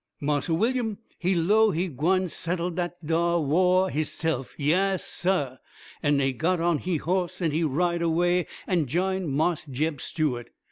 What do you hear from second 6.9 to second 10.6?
hoss, and he ride away an' jine Marse Jeb Stuart.